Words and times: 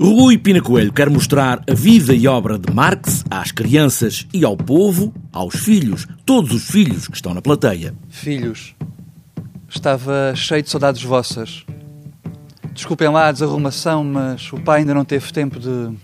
Rui 0.00 0.38
Pina 0.38 0.62
Coelho 0.62 0.90
quer 0.90 1.10
mostrar 1.10 1.62
a 1.68 1.74
vida 1.74 2.14
e 2.14 2.26
obra 2.26 2.58
de 2.58 2.72
Marx 2.72 3.22
às 3.30 3.52
crianças 3.52 4.26
e 4.32 4.42
ao 4.42 4.56
povo, 4.56 5.12
aos 5.30 5.54
filhos, 5.54 6.08
todos 6.24 6.50
os 6.52 6.70
filhos 6.70 7.06
que 7.06 7.14
estão 7.14 7.34
na 7.34 7.42
plateia. 7.42 7.94
Filhos, 8.08 8.74
estava 9.68 10.32
cheio 10.34 10.62
de 10.62 10.70
saudades 10.70 11.02
vossas. 11.02 11.66
Desculpem 12.72 13.10
lá 13.10 13.28
a 13.28 13.32
desarrumação, 13.32 14.02
mas 14.02 14.50
o 14.50 14.58
pai 14.58 14.80
ainda 14.80 14.94
não 14.94 15.04
teve 15.04 15.30
tempo 15.30 15.60
de. 15.60 15.94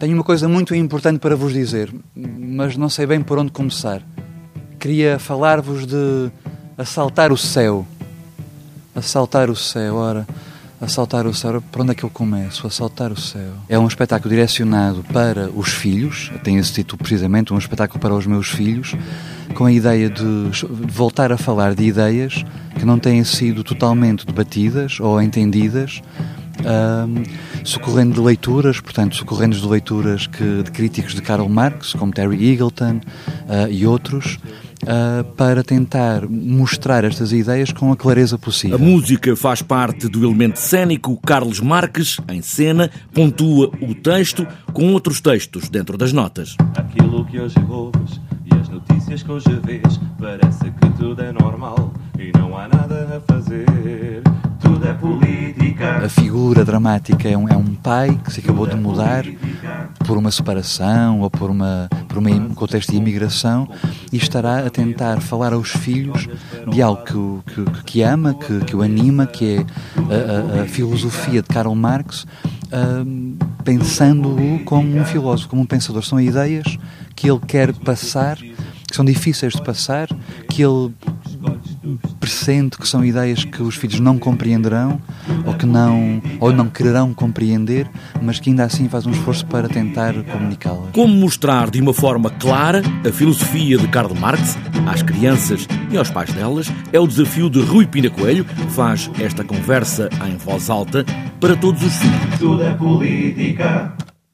Tenho 0.00 0.14
uma 0.14 0.24
coisa 0.24 0.48
muito 0.48 0.74
importante 0.74 1.20
para 1.20 1.36
vos 1.36 1.52
dizer, 1.52 1.94
mas 2.16 2.76
não 2.76 2.88
sei 2.88 3.06
bem 3.06 3.22
por 3.22 3.38
onde 3.38 3.52
começar. 3.52 4.02
Queria 4.80 5.16
falar-vos 5.18 5.86
de 5.86 6.30
assaltar 6.76 7.30
o 7.30 7.36
céu. 7.36 7.86
Assaltar 8.96 9.48
o 9.48 9.54
céu, 9.54 9.94
ora. 9.94 10.26
Assaltar 10.80 11.26
o 11.26 11.34
céu, 11.34 11.62
por 11.70 11.82
onde 11.82 11.92
é 11.92 11.94
que 11.94 12.04
eu 12.04 12.08
começo? 12.08 12.66
Assaltar 12.66 13.12
o 13.12 13.20
céu. 13.20 13.52
É 13.68 13.78
um 13.78 13.86
espetáculo 13.86 14.30
direcionado 14.30 15.04
para 15.12 15.50
os 15.50 15.68
filhos, 15.68 16.32
tem 16.42 16.56
esse 16.56 16.72
título 16.72 16.96
precisamente, 16.96 17.52
um 17.52 17.58
espetáculo 17.58 18.00
para 18.00 18.14
os 18.14 18.26
meus 18.26 18.48
filhos, 18.48 18.94
com 19.54 19.66
a 19.66 19.72
ideia 19.72 20.08
de 20.08 20.24
voltar 20.88 21.32
a 21.32 21.36
falar 21.36 21.74
de 21.74 21.84
ideias 21.84 22.46
que 22.78 22.86
não 22.86 22.98
têm 22.98 23.22
sido 23.24 23.62
totalmente 23.62 24.24
debatidas 24.24 24.98
ou 25.00 25.20
entendidas, 25.20 26.00
um, 26.60 27.24
socorrendo 27.62 28.14
de 28.14 28.20
leituras, 28.20 28.80
portanto, 28.80 29.16
socorrendo 29.16 29.56
de 29.56 29.66
leituras 29.66 30.26
que, 30.26 30.62
de 30.62 30.70
críticos 30.70 31.14
de 31.14 31.20
Karl 31.20 31.46
Marx, 31.46 31.92
como 31.92 32.10
Terry 32.10 32.52
Eagleton 32.52 32.96
uh, 33.48 33.70
e 33.70 33.86
outros, 33.86 34.38
uh, 34.84 35.24
para 35.32 35.62
tentar 35.62 36.28
mostrar 36.28 37.04
estas 37.04 37.32
ideias 37.32 37.72
com 37.72 37.92
a 37.92 37.96
clareza 37.96 38.38
possível. 38.38 38.76
A 38.76 38.80
música 38.80 39.34
faz 39.36 39.62
parte 39.62 40.08
do 40.08 40.24
elemento 40.24 40.58
cênico. 40.58 41.18
Carlos 41.24 41.60
Marques, 41.60 42.18
em 42.28 42.42
cena, 42.42 42.90
pontua 43.12 43.70
o 43.80 43.94
texto 43.94 44.46
com 44.72 44.92
outros 44.92 45.20
textos 45.20 45.68
dentro 45.68 45.96
das 45.96 46.12
notas. 46.12 46.56
Aquilo 46.76 47.24
que 47.24 47.38
hoje 47.38 47.56
ouves 47.68 48.20
e 48.44 48.54
as 48.54 48.68
notícias 48.68 49.22
que 49.22 49.30
hoje 49.30 49.60
vês, 49.64 50.00
parece 50.18 50.70
que 50.70 50.90
tudo 50.98 51.22
é 51.22 51.32
normal 51.32 51.92
e 52.18 52.36
não 52.36 52.56
há 52.56 52.68
nada 52.68 53.16
a 53.16 53.32
fazer. 53.32 54.22
Tudo 54.60 54.86
é 54.86 54.92
política. 54.94 56.04
A 56.04 56.08
figura 56.08 56.64
dramática 56.64 57.28
é 57.28 57.36
um, 57.36 57.48
é 57.48 57.56
um 57.56 57.74
pai 57.74 58.18
que 58.22 58.32
se 58.32 58.40
acabou 58.40 58.66
de 58.66 58.76
mudar 58.76 59.24
por 60.10 60.18
uma 60.18 60.32
separação 60.32 61.20
ou 61.20 61.30
por, 61.30 61.50
uma, 61.50 61.88
por 62.08 62.18
um 62.18 62.48
contexto 62.52 62.90
de 62.90 62.96
imigração 62.96 63.68
e 64.12 64.16
estará 64.16 64.66
a 64.66 64.68
tentar 64.68 65.20
falar 65.20 65.52
aos 65.52 65.70
filhos 65.70 66.26
de 66.68 66.82
algo 66.82 67.04
que, 67.46 67.54
que, 67.54 67.82
que 67.84 68.02
ama, 68.02 68.34
que, 68.34 68.58
que 68.64 68.74
o 68.74 68.82
anima, 68.82 69.24
que 69.24 69.58
é 69.58 69.66
a, 69.96 70.58
a, 70.58 70.62
a 70.62 70.66
filosofia 70.66 71.42
de 71.42 71.48
Karl 71.48 71.72
Marx, 71.76 72.26
pensando-o 73.62 74.58
como 74.64 74.98
um 74.98 75.04
filósofo, 75.04 75.48
como 75.48 75.62
um 75.62 75.66
pensador. 75.66 76.04
São 76.04 76.20
ideias 76.20 76.76
que 77.14 77.30
ele 77.30 77.40
quer 77.46 77.72
passar, 77.72 78.36
que 78.36 78.96
são 78.96 79.04
difíceis 79.04 79.52
de 79.52 79.62
passar, 79.62 80.08
que 80.48 80.64
ele 80.64 80.92
pressente 82.30 82.78
que 82.78 82.86
são 82.86 83.04
ideias 83.04 83.44
que 83.44 83.60
os 83.60 83.74
filhos 83.74 83.98
não 83.98 84.16
compreenderão 84.16 85.00
ou 85.44 85.54
que 85.54 85.66
não 85.66 86.22
ou 86.38 86.52
não 86.52 86.68
quererão 86.68 87.12
compreender, 87.12 87.90
mas 88.22 88.38
que 88.38 88.50
ainda 88.50 88.64
assim 88.64 88.88
faz 88.88 89.04
um 89.04 89.10
esforço 89.10 89.44
para 89.46 89.68
tentar 89.68 90.14
comunicá-las. 90.24 90.90
Como 90.92 91.12
mostrar 91.12 91.68
de 91.70 91.80
uma 91.80 91.92
forma 91.92 92.30
clara 92.30 92.82
a 93.06 93.12
filosofia 93.12 93.76
de 93.76 93.88
Karl 93.88 94.14
Marx 94.14 94.56
às 94.86 95.02
crianças 95.02 95.66
e 95.90 95.96
aos 95.96 96.08
pais 96.08 96.32
delas 96.32 96.72
é 96.92 97.00
o 97.00 97.06
desafio 97.06 97.50
de 97.50 97.60
Rui 97.60 97.84
Pina 97.84 98.08
Coelho, 98.08 98.44
que 98.44 98.70
faz 98.70 99.10
esta 99.18 99.42
conversa 99.42 100.08
em 100.28 100.36
voz 100.36 100.70
alta 100.70 101.04
para 101.40 101.56
todos 101.56 101.82
os 101.82 101.96
filhos. 101.96 102.38
Tudo 102.38 102.62
é 102.62 102.72
política. 102.74 104.09